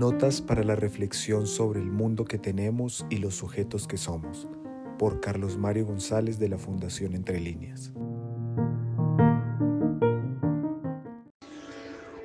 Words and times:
Notas 0.00 0.40
para 0.40 0.64
la 0.64 0.76
reflexión 0.76 1.46
sobre 1.46 1.78
el 1.78 1.90
mundo 1.90 2.24
que 2.24 2.38
tenemos 2.38 3.04
y 3.10 3.18
los 3.18 3.34
sujetos 3.34 3.86
que 3.86 3.98
somos, 3.98 4.48
por 4.98 5.20
Carlos 5.20 5.58
Mario 5.58 5.84
González 5.84 6.38
de 6.38 6.48
la 6.48 6.56
Fundación 6.56 7.12
Entre 7.12 7.38
Líneas. 7.38 7.92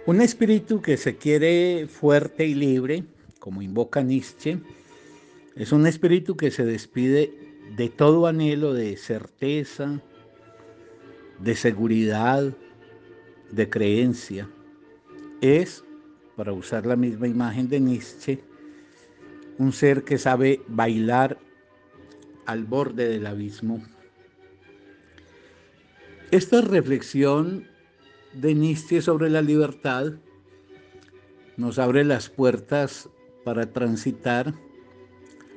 Un 0.05 0.21
espíritu 0.21 0.81
que 0.81 0.95
se 0.95 1.17
quiere 1.17 1.87
fuerte 1.87 2.45
y 2.45 2.53
libre, 2.53 3.03
como 3.41 3.61
invoca 3.61 4.01
Nietzsche, 4.01 4.61
es 5.57 5.73
un 5.73 5.85
espíritu 5.85 6.37
que 6.37 6.51
se 6.51 6.63
despide 6.63 7.33
de 7.75 7.89
todo 7.89 8.25
anhelo 8.25 8.73
de 8.73 8.95
certeza, 8.95 10.01
de 11.41 11.55
seguridad, 11.55 12.55
de 13.51 13.69
creencia. 13.69 14.49
Es, 15.41 15.83
para 16.35 16.53
usar 16.53 16.85
la 16.85 16.95
misma 16.95 17.27
imagen 17.27 17.67
de 17.67 17.79
Nietzsche, 17.79 18.43
un 19.57 19.71
ser 19.71 20.03
que 20.03 20.17
sabe 20.17 20.61
bailar 20.67 21.37
al 22.45 22.65
borde 22.65 23.07
del 23.07 23.25
abismo. 23.25 23.83
Esta 26.31 26.61
reflexión 26.61 27.67
de 28.33 28.53
Nietzsche 28.53 29.01
sobre 29.01 29.29
la 29.29 29.41
libertad 29.41 30.13
nos 31.57 31.79
abre 31.79 32.03
las 32.03 32.29
puertas 32.29 33.09
para 33.45 33.71
transitar 33.71 34.53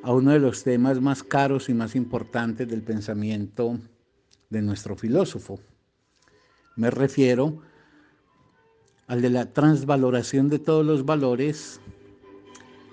a 0.02 0.12
uno 0.12 0.32
de 0.32 0.38
los 0.38 0.62
temas 0.62 1.00
más 1.00 1.22
caros 1.22 1.68
y 1.68 1.74
más 1.74 1.96
importantes 1.96 2.68
del 2.68 2.82
pensamiento 2.82 3.78
de 4.48 4.62
nuestro 4.62 4.94
filósofo. 4.94 5.58
Me 6.76 6.90
refiero 6.90 7.60
al 9.08 9.22
de 9.22 9.30
la 9.30 9.52
transvaloración 9.52 10.48
de 10.50 10.58
todos 10.58 10.84
los 10.84 11.04
valores 11.04 11.80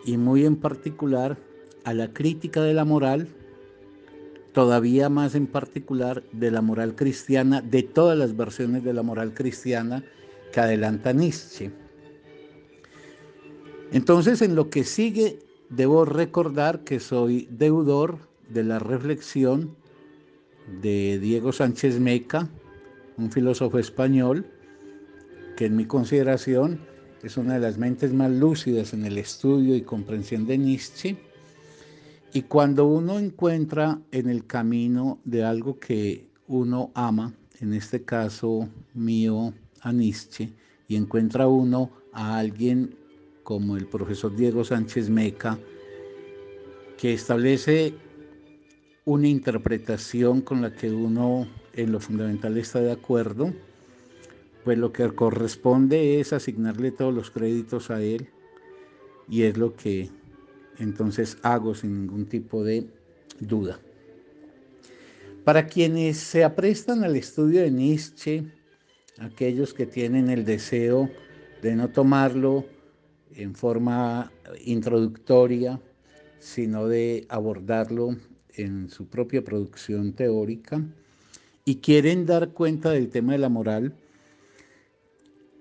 y 0.06 0.18
muy 0.18 0.46
en 0.46 0.56
particular 0.56 1.38
a 1.84 1.94
la 1.94 2.14
crítica 2.14 2.62
de 2.62 2.74
la 2.74 2.86
moral, 2.86 3.28
todavía 4.54 5.10
más 5.10 5.36
en 5.36 5.46
particular 5.46 6.24
de 6.32 6.52
la 6.52 6.62
moral 6.62 6.96
cristiana, 6.96 7.62
de 7.62 7.84
todas 7.84 8.18
las 8.18 8.36
versiones 8.36 8.84
de 8.84 8.94
la 8.94 9.04
moral 9.04 9.34
cristiana 9.34 10.04
que 10.52 10.62
adelanta 10.62 11.12
Nietzsche. 11.12 11.72
Entonces, 13.92 14.42
en 14.42 14.56
lo 14.56 14.70
que 14.70 14.84
sigue, 14.84 15.40
debo 15.70 16.06
recordar 16.06 16.84
que 16.84 17.00
soy 17.00 17.48
deudor 17.52 18.18
de 18.50 18.64
la 18.64 18.80
reflexión 18.80 19.76
de 20.82 21.20
Diego 21.20 21.52
Sánchez 21.52 22.00
Meca, 22.00 22.50
un 23.18 23.32
filósofo 23.32 23.78
español, 23.80 24.46
que 25.56 25.66
en 25.66 25.76
mi 25.76 25.86
consideración 25.86 26.80
es 27.24 27.38
una 27.38 27.56
de 27.56 27.60
las 27.60 27.78
mentes 27.78 28.14
más 28.14 28.32
lúcidas 28.32 28.94
en 28.94 29.06
el 29.06 29.18
estudio 29.18 29.76
y 29.76 29.82
comprensión 29.82 30.46
de 30.46 30.58
Nietzsche. 30.58 31.18
Y 32.34 32.44
cuando 32.44 32.86
uno 32.86 33.18
encuentra 33.18 34.00
en 34.12 34.30
el 34.30 34.46
camino 34.46 35.20
de 35.24 35.44
algo 35.44 35.80
que 35.80 36.28
uno 36.48 36.92
ama, 36.94 37.34
en 37.62 37.74
este 37.74 38.04
caso 38.04 38.70
mío 38.94 39.54
a 39.82 39.92
Nietzsche, 39.92 40.54
y 40.88 40.96
encuentra 40.98 41.48
uno 41.48 41.90
a 42.12 42.38
alguien 42.38 42.96
como 43.44 43.78
el 43.78 43.88
profesor 43.88 44.36
Diego 44.36 44.64
Sánchez 44.64 45.10
Meca, 45.10 45.58
que 46.98 47.14
establece 47.14 47.94
una 49.06 49.28
interpretación 49.28 50.42
con 50.42 50.62
la 50.62 50.74
que 50.74 50.92
uno 50.92 51.48
en 51.74 51.92
lo 51.92 52.00
fundamental 52.00 52.58
está 52.58 52.80
de 52.82 52.92
acuerdo, 52.92 53.54
pues 54.66 54.80
lo 54.80 54.92
que 54.92 55.08
corresponde 55.14 56.20
es 56.20 56.34
asignarle 56.34 56.92
todos 56.92 57.14
los 57.14 57.30
créditos 57.30 57.92
a 57.92 58.02
él 58.02 58.30
y 59.30 59.44
es 59.44 59.58
lo 59.58 59.76
que 59.76 60.10
entonces 60.80 61.38
hago 61.44 61.76
sin 61.76 62.02
ningún 62.02 62.26
tipo 62.26 62.64
de 62.64 62.88
duda. 63.40 63.80
Para 65.44 65.68
quienes 65.68 66.18
se 66.18 66.44
aprestan 66.44 67.04
al 67.04 67.16
estudio 67.16 67.62
de 67.62 67.70
Nietzsche, 67.70 68.44
aquellos 69.20 69.76
que 69.76 69.86
tienen 69.86 70.32
el 70.32 70.44
deseo 70.44 71.12
de 71.62 71.76
no 71.76 71.90
tomarlo 71.90 72.66
en 73.36 73.54
forma 73.54 74.32
introductoria, 74.66 75.80
sino 76.40 76.88
de 76.88 77.28
abordarlo 77.30 78.18
en 78.56 78.90
su 78.90 79.08
propia 79.08 79.44
producción 79.44 80.14
teórica, 80.14 80.82
y 81.66 81.76
quieren 81.76 82.26
dar 82.26 82.50
cuenta 82.50 82.90
del 82.90 83.10
tema 83.10 83.34
de 83.34 83.40
la 83.40 83.50
moral, 83.50 83.94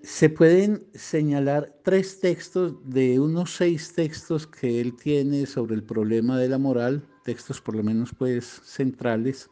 se 0.05 0.29
pueden 0.29 0.85
señalar 0.93 1.79
tres 1.81 2.19
textos 2.19 2.75
de 2.87 3.19
unos 3.19 3.55
seis 3.55 3.91
textos 3.91 4.45
que 4.45 4.79
él 4.79 4.95
tiene 4.95 5.47
sobre 5.47 5.73
el 5.73 5.83
problema 5.83 6.37
de 6.37 6.47
la 6.47 6.59
moral, 6.59 7.03
textos 7.23 7.59
por 7.59 7.75
lo 7.75 7.81
menos 7.81 8.13
pues 8.15 8.45
centrales, 8.63 9.49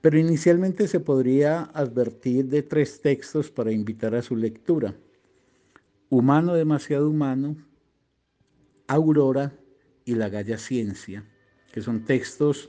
pero 0.00 0.18
inicialmente 0.18 0.88
se 0.88 0.98
podría 0.98 1.70
advertir 1.74 2.46
de 2.46 2.64
tres 2.64 3.00
textos 3.00 3.52
para 3.52 3.70
invitar 3.70 4.16
a 4.16 4.22
su 4.22 4.34
lectura. 4.34 4.96
Humano 6.08 6.54
demasiado 6.54 7.08
humano, 7.08 7.56
Aurora 8.88 9.52
y 10.04 10.16
la 10.16 10.28
Galla 10.28 10.58
Ciencia, 10.58 11.24
que 11.70 11.82
son 11.82 12.04
textos 12.04 12.68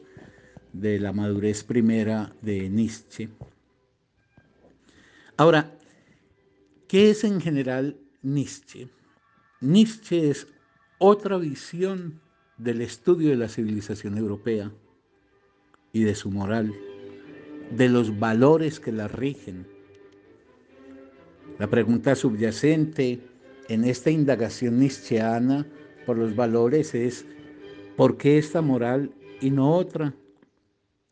de 0.73 0.99
la 0.99 1.11
madurez 1.11 1.63
primera 1.63 2.35
de 2.43 2.69
Nietzsche. 2.69 3.29
Ahora, 5.37 5.78
¿qué 6.89 7.11
es 7.11 7.23
en 7.23 7.39
general 7.39 7.95
Nietzsche? 8.23 8.89
Nietzsche 9.61 10.31
es 10.31 10.47
otra 10.97 11.37
visión 11.37 12.19
del 12.57 12.81
estudio 12.81 13.29
de 13.29 13.37
la 13.37 13.47
civilización 13.47 14.17
europea 14.17 14.73
y 15.93 16.03
de 16.03 16.15
su 16.15 16.31
moral, 16.31 16.73
de 17.77 17.89
los 17.89 18.19
valores 18.19 18.79
que 18.79 18.91
la 18.91 19.07
rigen. 19.07 19.67
La 21.59 21.69
pregunta 21.69 22.15
subyacente 22.15 23.19
en 23.67 23.83
esta 23.83 24.09
indagación 24.09 24.79
nietzscheana 24.79 25.67
por 26.07 26.17
los 26.17 26.35
valores 26.35 26.95
es 26.95 27.23
¿por 27.97 28.17
qué 28.17 28.39
esta 28.39 28.61
moral 28.61 29.13
y 29.41 29.51
no 29.51 29.75
otra? 29.75 30.15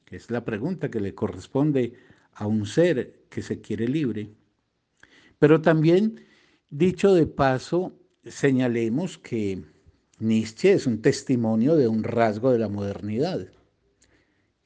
es 0.10 0.32
la 0.32 0.44
pregunta 0.44 0.90
que 0.90 1.02
le 1.02 1.14
corresponde 1.14 1.94
a 2.34 2.48
un 2.48 2.66
ser 2.66 3.26
que 3.30 3.44
se 3.44 3.62
quiere 3.62 3.88
libre. 3.88 4.32
Pero 5.40 5.62
también, 5.62 6.22
dicho 6.70 7.14
de 7.14 7.28
paso, 7.28 7.94
señalemos 8.26 9.18
que 9.18 9.64
Nietzsche 10.20 10.74
es 10.74 10.88
un 10.88 11.02
testimonio 11.02 11.76
de 11.76 11.88
un 11.88 12.04
rasgo 12.04 12.52
de 12.52 12.60
la 12.60 12.70
modernidad. 12.70 13.48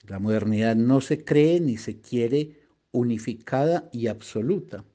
La 0.08 0.20
modernidad 0.20 0.76
no 0.76 1.02
se 1.02 1.24
cree 1.24 1.60
ni 1.60 1.78
se 1.78 2.00
quiere 2.00 2.62
unificada 2.92 3.90
y 3.92 4.08
absoluta. 4.08 4.86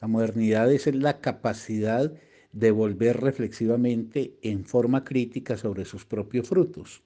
La 0.00 0.08
modernidad 0.08 0.72
es 0.72 0.92
la 0.94 1.20
capacidad 1.20 2.12
de 2.52 2.70
volver 2.70 3.20
reflexivamente 3.20 4.38
en 4.42 4.64
forma 4.64 5.04
crítica 5.04 5.56
sobre 5.56 5.84
sus 5.84 6.04
propios 6.04 6.48
frutos. 6.48 7.02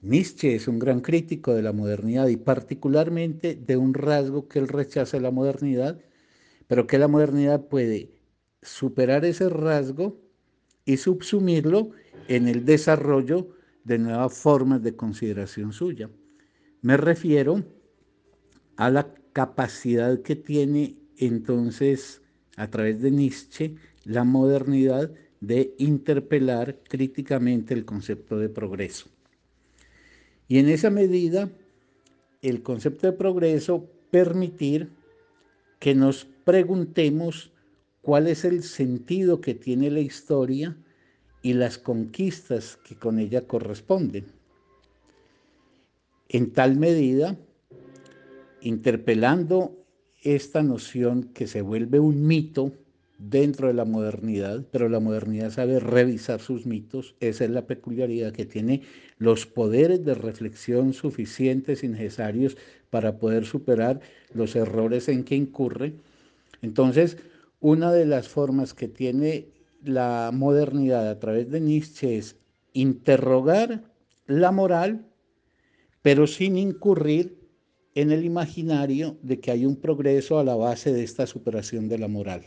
Nietzsche 0.00 0.54
es 0.54 0.68
un 0.68 0.78
gran 0.78 1.00
crítico 1.00 1.54
de 1.54 1.62
la 1.62 1.72
modernidad 1.72 2.28
y 2.28 2.36
particularmente 2.36 3.56
de 3.56 3.76
un 3.76 3.94
rasgo 3.94 4.46
que 4.46 4.60
él 4.60 4.68
rechaza 4.68 5.18
la 5.18 5.32
modernidad, 5.32 5.98
pero 6.68 6.86
que 6.86 6.98
la 6.98 7.08
modernidad 7.08 7.66
puede 7.66 8.10
superar 8.62 9.24
ese 9.24 9.48
rasgo 9.48 10.20
y 10.84 10.98
subsumirlo 10.98 11.90
en 12.28 12.46
el 12.46 12.64
desarrollo 12.64 13.48
de 13.84 13.98
nuevas 13.98 14.34
formas 14.34 14.82
de 14.82 14.94
consideración 14.94 15.72
suya. 15.72 16.10
Me 16.82 16.96
refiero 16.96 17.64
a 18.76 18.90
la 18.90 19.12
capacidad 19.32 20.22
que 20.22 20.36
tiene 20.36 20.96
entonces 21.16 22.22
a 22.56 22.68
través 22.68 23.00
de 23.00 23.10
Nietzsche 23.10 23.74
la 24.04 24.24
modernidad 24.24 25.10
de 25.40 25.74
interpelar 25.78 26.78
críticamente 26.88 27.74
el 27.74 27.84
concepto 27.84 28.38
de 28.38 28.48
progreso. 28.48 29.08
Y 30.48 30.58
en 30.58 30.68
esa 30.68 30.90
medida, 30.90 31.50
el 32.42 32.62
concepto 32.62 33.06
de 33.06 33.12
progreso 33.12 33.88
permitir 34.10 34.90
que 35.78 35.94
nos 35.94 36.26
preguntemos 36.48 37.52
cuál 38.00 38.26
es 38.26 38.46
el 38.46 38.62
sentido 38.62 39.42
que 39.42 39.52
tiene 39.52 39.90
la 39.90 40.00
historia 40.00 40.78
y 41.42 41.52
las 41.52 41.76
conquistas 41.76 42.78
que 42.88 42.94
con 42.94 43.18
ella 43.18 43.46
corresponden. 43.46 44.24
En 46.30 46.54
tal 46.54 46.76
medida, 46.76 47.36
interpelando 48.62 49.76
esta 50.22 50.62
noción 50.62 51.24
que 51.34 51.46
se 51.46 51.60
vuelve 51.60 52.00
un 52.00 52.26
mito 52.26 52.72
dentro 53.18 53.68
de 53.68 53.74
la 53.74 53.84
modernidad, 53.84 54.64
pero 54.70 54.88
la 54.88 55.00
modernidad 55.00 55.50
sabe 55.50 55.80
revisar 55.80 56.40
sus 56.40 56.64
mitos, 56.64 57.14
esa 57.20 57.44
es 57.44 57.50
la 57.50 57.66
peculiaridad 57.66 58.32
que 58.32 58.46
tiene 58.46 58.84
los 59.18 59.44
poderes 59.44 60.02
de 60.02 60.14
reflexión 60.14 60.94
suficientes 60.94 61.84
y 61.84 61.88
necesarios 61.88 62.56
para 62.88 63.18
poder 63.18 63.44
superar 63.44 64.00
los 64.32 64.56
errores 64.56 65.10
en 65.10 65.24
que 65.24 65.34
incurre. 65.34 65.92
Entonces, 66.62 67.16
una 67.60 67.92
de 67.92 68.06
las 68.06 68.28
formas 68.28 68.74
que 68.74 68.88
tiene 68.88 69.48
la 69.82 70.30
modernidad 70.32 71.08
a 71.08 71.18
través 71.18 71.50
de 71.50 71.60
Nietzsche 71.60 72.18
es 72.18 72.36
interrogar 72.72 73.84
la 74.26 74.52
moral, 74.52 75.06
pero 76.02 76.26
sin 76.26 76.56
incurrir 76.56 77.38
en 77.94 78.12
el 78.12 78.24
imaginario 78.24 79.18
de 79.22 79.40
que 79.40 79.50
hay 79.50 79.66
un 79.66 79.76
progreso 79.76 80.38
a 80.38 80.44
la 80.44 80.54
base 80.54 80.92
de 80.92 81.02
esta 81.02 81.26
superación 81.26 81.88
de 81.88 81.98
la 81.98 82.08
moral. 82.08 82.44